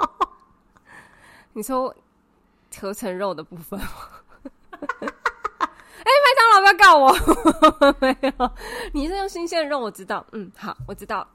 [1.53, 1.95] 你说
[2.79, 3.87] 合成肉的部分吗？
[4.79, 8.51] 哎、欸，麦当劳不要告我，没有，
[8.93, 10.25] 你是用新鲜的肉，我知道。
[10.33, 11.27] 嗯，好，我知道。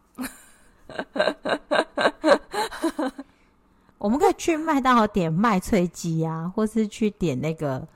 [3.99, 7.87] 我们可以去麦当劳点麦脆鸡啊，或是去点那个。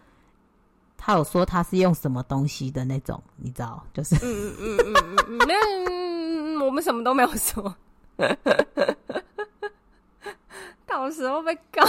[1.07, 3.85] 他有说他是用什么东西的那种，你知道？
[3.93, 5.39] 就是嗯嗯嗯嗯嗯，
[6.57, 7.77] 那我们什么都没有说，
[10.87, 11.87] 到时候被告，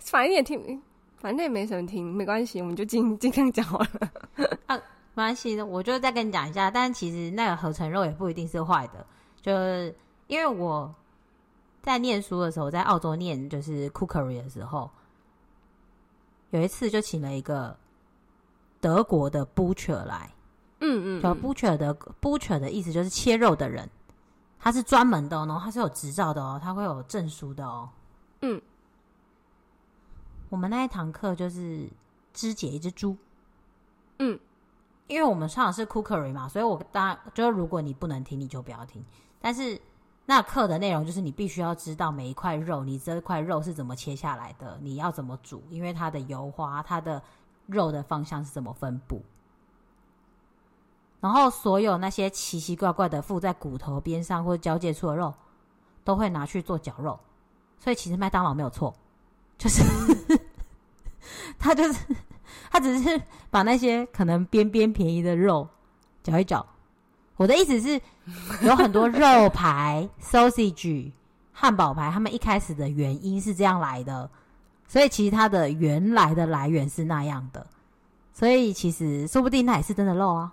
[0.00, 0.82] 反正也听，
[1.16, 3.88] 反正也没什么听，没关系，我们就尽尽量讲好了。
[4.66, 4.82] 啊，没
[5.14, 6.70] 关系，我就再跟你讲一下。
[6.70, 9.06] 但其实那个合成肉也不一定是坏的，
[9.40, 10.94] 就是因为我
[11.80, 14.90] 在念书的时候，在澳洲念就是 cookery 的时候，
[16.50, 17.74] 有一次就请了一个。
[18.80, 20.32] 德国的 butcher 来，
[20.80, 23.88] 嗯嗯，叫 butcher 的 butcher 的意思就是切肉的人，
[24.58, 27.88] 他是专门的哦，然后他是有执照的哦，他会有证书的哦。
[28.42, 28.60] 嗯，
[30.48, 31.88] 我们那一堂课就是
[32.32, 33.16] 肢解一只猪，
[34.18, 34.38] 嗯，
[35.08, 39.04] 因为我们上的是 cookery 嘛，所以我当然就是如果你不能听，你就不要听。
[39.40, 39.78] 但是
[40.26, 47.20] 那课的内容就是你必须要知道每一块肉，你这块肉是怎么切下来的，你要怎么煮，因为它的油花，它的
[47.70, 49.22] 肉的方向是怎么分布。
[51.20, 55.34] 然后所有那些奇奇怪怪的附在骨头边上或者交界处的肉，
[56.02, 57.18] 都会拿去做绞肉。
[57.78, 58.94] 所以其实麦当劳没有错，
[59.58, 59.82] 就是
[61.58, 62.16] 他就是
[62.70, 65.68] 他只是把那些可能边边便宜的肉
[66.22, 66.66] 绞一绞。
[67.36, 68.00] 我的意思是，
[68.62, 71.12] 有很多肉排、 sausage、
[71.52, 74.30] 汉堡排，他们一开始的原因是这样来的，
[74.90, 77.64] 所以其实它的原来的来源是那样的。
[78.32, 80.52] 所以其实说不定那也是真的肉啊。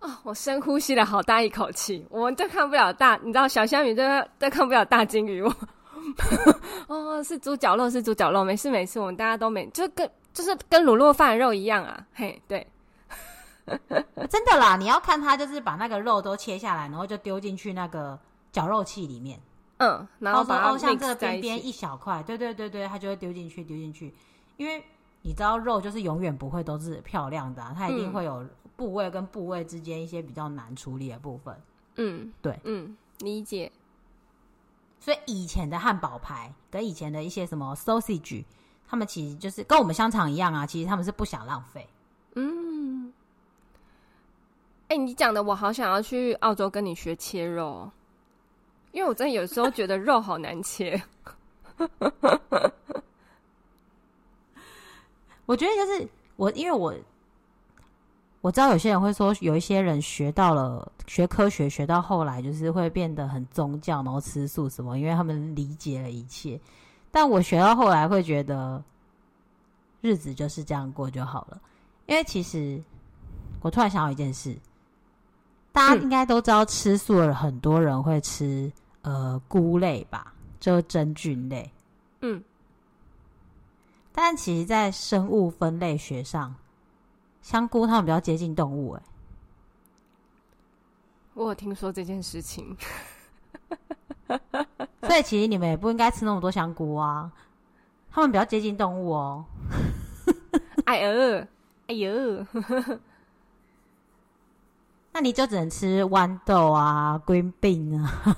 [0.00, 2.04] 哦，我深呼吸了好大一口气。
[2.10, 4.04] 我们对抗不了大，你知道小虾米对
[4.36, 5.40] 对抗不了大鲸鱼。
[5.40, 5.54] 我
[6.92, 12.04] 哦，是猪脚肉，是猪脚肉，没事没事，我们大家都没，就跟就是跟卤肉饭肉一样啊。
[12.14, 12.66] 嘿，对，
[14.28, 18.18] 真的啦，你要看它就是把那个肉都切下来，然后就丢进去那个
[18.50, 19.40] 绞肉器里面。
[19.78, 24.14] 嗯，然后把它哦，像这个边边一小块，对对对对，它就会丢进去丢进去，
[24.56, 24.84] 因为
[25.22, 28.46] 你知道肉就是永远不会都是漂亮的，啊，它一定会有。
[28.76, 31.58] 部位跟部位之间一些比较难处理的部分，
[31.94, 33.72] 嗯，对，嗯，理解。
[35.00, 38.44] 所以以前的汉堡排跟以前的一些什么 sausage，
[38.86, 41.88] 他们其实就是跟我们香肠一样啊，其实他们是不想浪费。
[42.34, 43.10] 嗯，
[44.88, 47.90] 哎、欸，你讲的我好想要去澳洲跟你学切肉，
[48.96, 51.00] 因为我真的有时候觉得肉好难切。
[55.44, 56.94] 我觉得就是我，因为我。
[58.40, 66.58] 我知道有些人会说，有一些人学到了学科学，学到后来就是会变得很宗教，然后吃素什么，因为他们理解了一切。
[67.10, 68.82] 但我学到后来会觉得，
[70.00, 71.60] 日子就是这样过就好了。
[72.06, 72.80] 因为其实
[73.60, 74.56] 我突然想到一件事，
[75.72, 78.72] 大家应该都知道，吃素的很多人会吃
[79.06, 81.70] 呃菇类吧，就真菌类。
[82.22, 82.42] 嗯，
[84.12, 86.54] 但其实，在生物分类学上。
[87.40, 89.02] 香菇，它们比较接近动物，哎，
[91.34, 92.76] 我有听说这件事情，
[95.06, 97.30] 所以其实你们也不应该吃那么多香菇啊，
[98.10, 99.44] 它们比较接近动物哦。
[100.86, 101.46] 哎呦，
[101.86, 102.44] 哎呦，
[105.12, 108.36] 那你就只能吃豌豆啊，green bean 啊。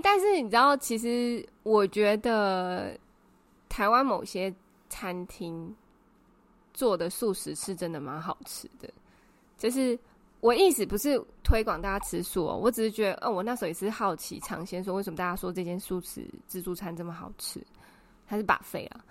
[0.00, 2.98] 但是你知道，其实我觉得
[3.68, 4.54] 台湾某些
[4.88, 5.74] 餐厅。
[6.76, 8.90] 做的素食是真的蛮好吃的，
[9.56, 9.96] 就是
[10.40, 17.64] 我意思不是推广大家吃素哦，我只是觉得，哦，我那时候也是好奇尝鲜，说为什么大家说这间素食自助餐这么好吃，
[18.26, 19.04] 它是把费啊，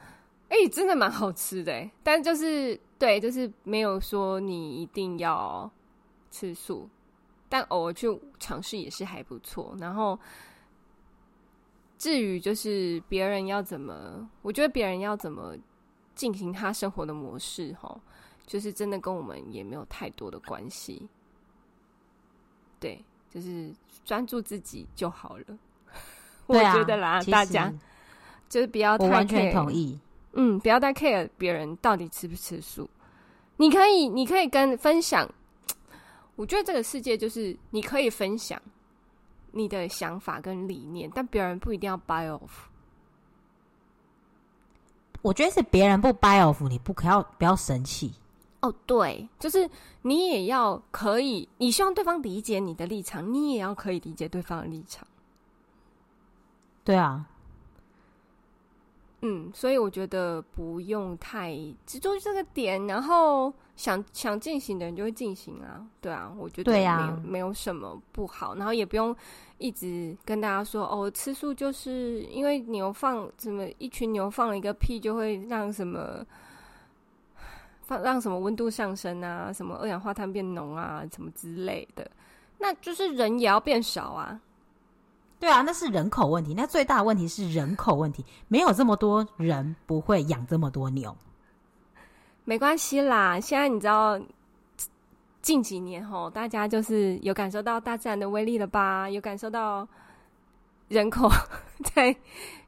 [0.50, 5.72] 哎、真的蛮好吃的，但就是对，就是没有说你一定要
[6.32, 6.89] 吃素，
[7.48, 9.74] 但偶尔去尝试也是还不错。
[9.80, 10.19] 然后
[12.04, 15.56] 至于就是别人要怎么，我觉得别人要怎么。
[16.16, 18.00] 进行他生活的模式，哈，
[18.46, 21.10] 就是真的跟我们也没有太多的关系。
[22.80, 23.74] 对，就是
[24.06, 25.58] 专注自己就好了。
[26.46, 27.74] 我觉得啦，大家
[28.48, 30.00] 就是不要太 care，我完全同意。
[30.34, 32.88] 嗯，不要太 care 别人到底吃不吃素。
[33.58, 35.28] 你可以，你可以跟分享。
[36.36, 38.62] 我觉得这个世界就是你可以分享
[39.54, 42.50] 你的想法跟理念，但别人不一定要 buy off。
[45.22, 48.12] 我觉得是别人不 buy off，你不可要不要生气
[48.60, 48.74] 哦。
[48.86, 49.70] 对，就是
[50.02, 55.08] 你也要可以，你希望对方理解你的立场，你也要可以理解对方的立场。
[56.84, 57.26] 对啊。
[59.25, 61.55] 嗯，所以我觉得不用太
[61.86, 69.15] 执着于这个点，然后想想进行的人就会进行啊，对啊，我觉得没有、啊、没有什么不好，然后也不用
[69.59, 76.21] 一直跟大家说哦，吃素就是因为牛放什么一群牛放了一个屁就会让什么
[77.83, 82.11] 放让什么温度上升啊，什么二氧化碳变浓啊，什么之类的，
[82.57, 84.38] 那就是人也要变少啊。
[85.44, 86.54] 对啊，那是人口问题。
[86.56, 91.14] 那最大的问题是人口问题，没有这么多人不会养这么多牛。
[92.46, 94.18] 没关系啦，现在你知道
[95.41, 99.10] 近几年吼，大家就是有感受到大自然的威力了吧？
[99.10, 99.86] 有感受到
[100.88, 101.30] 人口
[101.94, 102.16] 在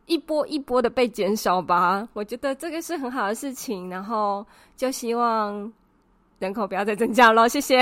[0.06, 2.06] 一波一波的被减少吧？
[2.12, 4.46] 我觉得这个是很好的事情，然后
[4.76, 5.72] 就希望
[6.40, 7.48] 人口不要再增加了。
[7.48, 7.80] 谢谢。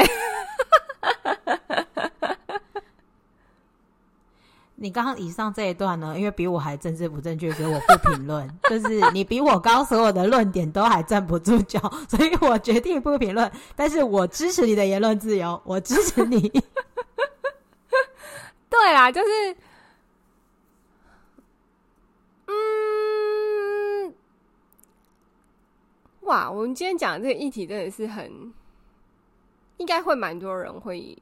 [4.76, 8.50] 你刚刚以上这一段呢，因为比我还政治不正确，所以我不评论。
[8.68, 13.50] 就是你比我刚所有的论点都还站不住脚， 所以我决定不评论。
[13.76, 16.50] 但是我支持你的言论自由，我支持你。
[18.68, 19.56] 对啊，就是，
[22.48, 24.14] 嗯，
[26.22, 28.52] 哇，我们今天讲的这个议题真的是很，
[29.78, 31.16] 应该会蛮多人会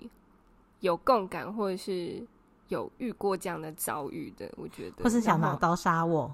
[0.80, 2.26] 有共感，或者是。
[2.72, 6.34] 有遇过这样的遭遇的，我觉得，或是想拿刀杀我，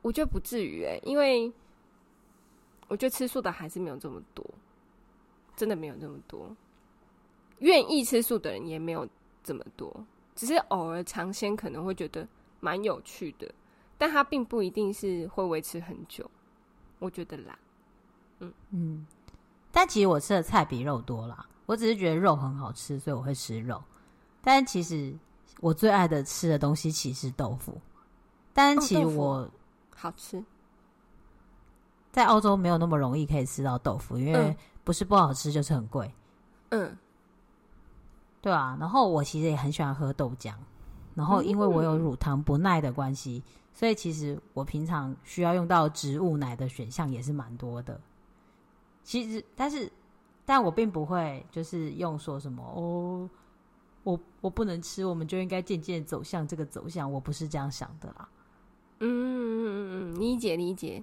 [0.00, 1.52] 我觉得不至于哎、欸，因为
[2.86, 4.44] 我觉得吃素的还是没有这么多，
[5.56, 6.54] 真的没有这么多，
[7.58, 9.06] 愿意吃素的人也没有
[9.42, 9.92] 这么多，
[10.36, 12.26] 只是偶尔尝鲜可能会觉得
[12.60, 13.52] 蛮有趣的，
[13.98, 16.30] 但它并不一定是会维持很久，
[17.00, 17.58] 我觉得啦，
[18.38, 18.52] 嗯。
[18.70, 19.06] 嗯，
[19.72, 23.82] 但其实我吃的菜比肉多啦，我只是觉得肉很好吃，所以我会吃肉。
[24.42, 25.14] 但其实
[25.60, 27.80] 我最爱的吃的东西其实是豆腐，
[28.52, 29.50] 但其实我、哦、
[29.94, 30.42] 好吃，
[32.10, 36.12] 在澳洲没有那么容易可以吃到豆腐，因为不是不好吃就是很贵。
[36.70, 36.96] 嗯，
[38.40, 38.76] 对啊。
[38.80, 40.54] 然后我其实也很喜欢喝豆浆，
[41.14, 43.42] 然后因为我有乳糖不耐的关系，
[43.74, 48.00] 所以其实我平常需要用到植物奶的选项也是蛮多的。
[49.02, 49.90] 其实，但是，
[50.44, 53.28] 但我并不会就是用说什么哦。
[54.10, 57.10] 我我不能吃，我们就应该渐渐走向这个走向。
[57.10, 58.28] 我不是这样想的啦。
[59.00, 61.02] 嗯嗯嗯嗯，理解理解。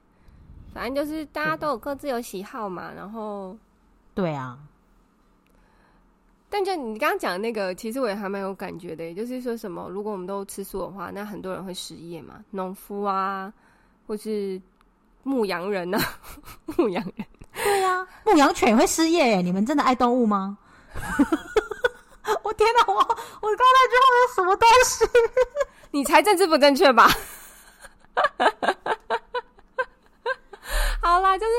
[0.73, 2.91] 反正就是大家都有各自有喜好嘛。
[2.91, 3.57] 然后，
[4.13, 4.59] 对啊。
[6.49, 9.03] 但就你刚刚讲的那个，其实我也还蛮有感觉的。
[9.03, 13.51] 也就是说什么，如果我们都吃素的话，那很多人会失业嘛，农夫啊，
[14.05, 14.61] 或是
[15.23, 15.99] 牧羊人啊，
[16.77, 17.27] 牧羊人。
[17.53, 19.41] 对呀、啊，牧羊犬会失业耶。
[19.41, 20.57] 你们真的爱动物吗？
[22.43, 22.83] 我天哪！
[22.87, 25.05] 我我刚才那句话是什么东西？
[25.91, 27.07] 你才政治不正确吧？
[31.01, 31.51] 好啦，就是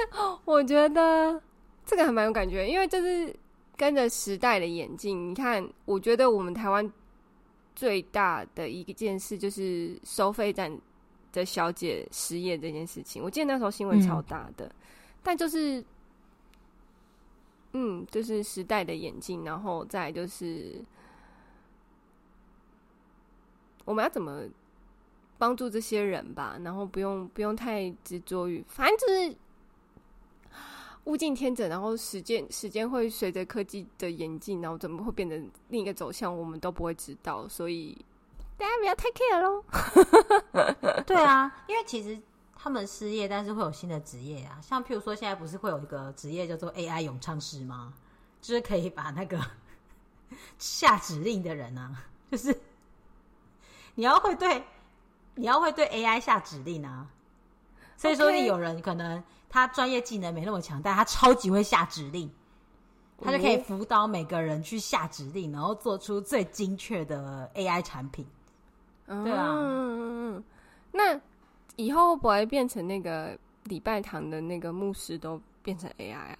[0.45, 1.41] 我觉得
[1.87, 3.35] 这个还蛮有感觉，因为就是
[3.77, 5.31] 跟着时代的演进。
[5.31, 6.93] 你看，我觉得我们台湾
[7.75, 10.71] 最大的一件事就是收费站
[11.33, 13.23] 的小姐失业这件事情。
[13.23, 14.73] 我记得那时候新闻超大的，嗯、
[15.23, 15.83] 但就是。
[17.73, 20.83] 嗯，就是时代的演进，然后再就是
[23.85, 24.43] 我们要怎么
[25.37, 29.37] 帮助这些人吧，然后不用不用太执着于，反正就是
[31.05, 37.97] 物竞天择，然后时间时间会随着科技的演进，然后怎么会变成另一个走向，我们都不会知道，所以
[38.57, 39.63] 大家不要太 care 喽。
[41.07, 42.19] 对啊，因为其实。
[42.61, 47.95] 他们失业，但是会有新的职业啊，像譬如说，现在不是会有一个职业叫做 AI 咏唱师吗？
[48.43, 49.41] 就是可以把那个
[50.59, 52.03] 下指令的人啊，
[52.33, 52.61] 就是
[53.95, 54.65] 你要会对，
[55.37, 57.07] 你要会对 AI 下指令啊。
[57.97, 62.29] 所以说，你有人可能他专业技能没那么强，但他超级会下指令，
[63.21, 68.27] 他就可以辅导每个人去下指令，然后做出最精确的 AI 产品。
[69.07, 70.45] 对啊，嗯，
[70.91, 71.21] 那。
[71.79, 76.37] 以后不会变成那个礼拜堂的那个牧师都变成 AI 啊？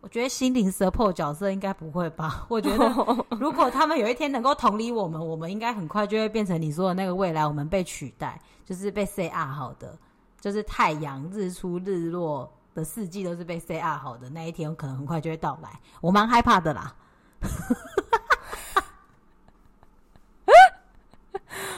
[0.00, 2.46] 我觉得心灵 support 角色应该不会吧。
[2.48, 9.96] 我觉得如果他们有一天能够同理我们，我们应该很快就会变成你说的那个未来，我们被取代，就是被啊好的，
[10.40, 15.78] 就是太阳日出日落的四季都是被啊好的那一天，可能很快就会到来。
[16.00, 16.96] 我蛮害怕的啦。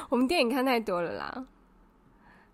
[0.08, 1.44] 我们电影看太多了啦。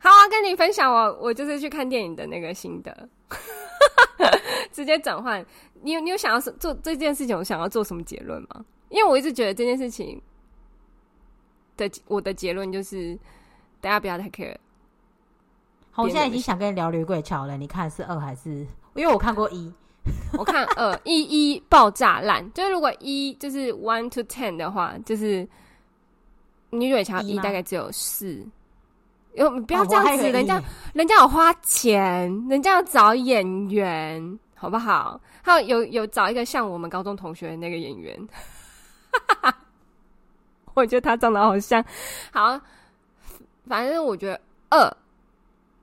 [0.02, 3.08] 好啊，跟你分享我我就是去看电影的那个心得，
[4.72, 5.44] 直接转换。
[5.82, 8.64] 你有你有想要做这件事情，我想要做什么结论吗？
[8.88, 10.20] 因为我一直觉得这件事情
[11.76, 13.16] 的我的结论就是
[13.80, 14.56] 大家不要太 care。
[15.90, 18.66] 好，我现在已经想跟你聊《女鬼桥》了，你看是二还是？
[18.94, 19.72] 因为我看过一，
[20.38, 21.22] 我看二一
[21.54, 22.50] 一爆炸烂。
[22.52, 25.44] 就是如果一就是 one to ten 的话，就是
[26.70, 28.46] 《女鬼桥》一大概只有四。
[29.34, 30.62] 有不要这样子，人家
[30.92, 35.20] 人家有花钱，人家要找演员，好不好？
[35.42, 38.28] 还有有有找一个像我们高中同学的那个演员，
[40.74, 41.84] 我觉得他长得好像。
[42.32, 42.60] 好，
[43.66, 44.96] 反正我觉得二，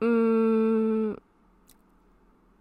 [0.00, 1.16] 嗯，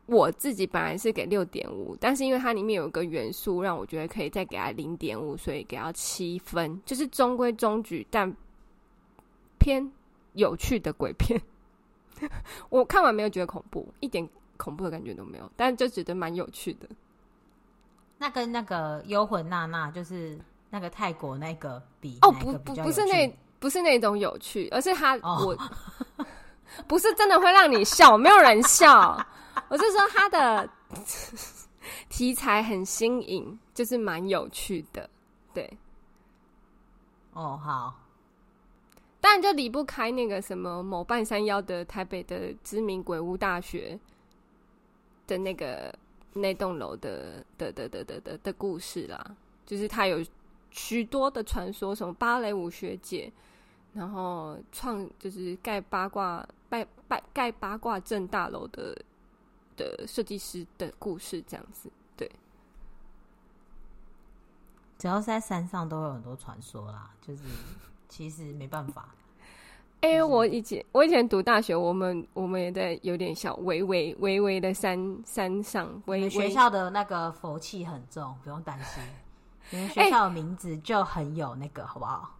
[0.05, 8.33] 我自己本来是给六点五，但是因为它里面有一个元素让我觉得可以再给他零点五，所以给到七分，就是中规中矩，但
[9.59, 9.91] 偏。
[10.37, 11.41] 有趣的鬼片，
[12.69, 16.87] 我看完没有觉得恐怖，一点恐怖的感觉都没有，但就觉得蛮有趣的。
[18.17, 25.57] 那跟那个《幽魂娜娜》就是那个泰国那个比哦，不不不是那不是那种有趣，而是他、哦、我
[26.87, 29.17] 不是真的会让你笑，没有人笑。
[29.69, 30.69] 我是说他的
[32.09, 35.09] 题材很新颖，就是蛮有趣的，
[35.53, 35.77] 对。
[37.33, 37.93] 哦，好。
[39.21, 43.99] 当然就离不开那个什么某半山腰的台北的知名鬼屋大学
[45.25, 45.93] 的那个
[46.33, 50.23] 那栋楼的的的的的的故事啦，就是他有。
[50.69, 53.31] 许多的传说，什么芭蕾舞学姐，
[53.93, 58.95] 然后创就是盖八卦拜拜盖八卦镇大楼的
[59.75, 61.89] 的设计师的故事，这样子。
[62.15, 62.29] 对，
[64.99, 67.11] 只要是在山上，都会有很多传说啦。
[67.21, 67.43] 就是
[68.09, 69.05] 其实没办法。
[70.01, 79.01] 哎、欸，我以前我以前读大学，我们我们也在有点小微微微微的山山上，微微学校的那个佛气很重，不用担心。
[79.71, 82.31] 你们学校的名字就很有那个，欸、好不好？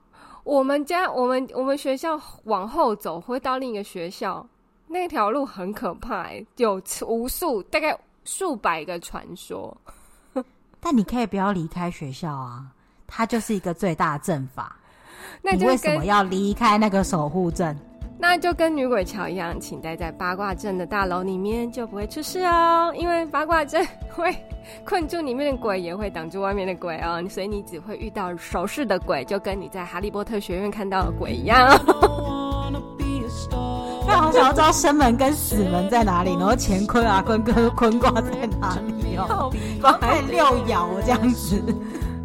[0.43, 4.47] 我们家，我们我们学校往后走会到另一个学校，
[4.85, 9.75] 那条路很可怕，欸，有无数大概数百个传说。
[10.79, 12.67] 但你可以不要离开学校啊，
[13.07, 14.77] 它就是一个最大的阵法。
[15.41, 17.77] 那就你为什么要离开那个守护阵？
[18.19, 22.91] 那就跟女鬼桥一样，请待在八卦阵的大楼里面，就不会出事哦。
[22.95, 24.35] 因为八卦阵会
[24.83, 27.23] 困住里面的鬼，也会挡住外面的鬼哦。
[27.29, 31.69] 所以你只会遇到熟识的鬼，就跟你在哈利波特学院看到的鬼一样。
[34.09, 39.51] 那我想要知道生门跟死门在哪里，然后乾坤啊、坤跟坤卦在哪里哦？
[40.01, 41.61] 还六爻这样子，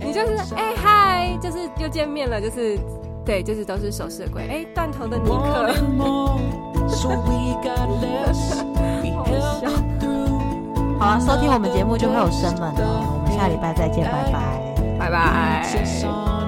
[0.05, 2.79] 你就是哎嗨，就是又见面了，就是。
[3.25, 4.49] 对，就是都是守势的鬼。
[4.49, 5.37] 哎，断头的尼克，
[9.15, 9.25] 好
[9.61, 9.71] 笑。
[10.99, 12.81] 好了，收听我们节目就会有生门了。
[13.15, 16.42] 我们下礼拜再见，拜拜，拜拜。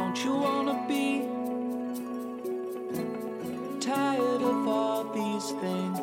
[0.00, 1.28] Don't you wanna be
[3.80, 5.99] tired of all these things?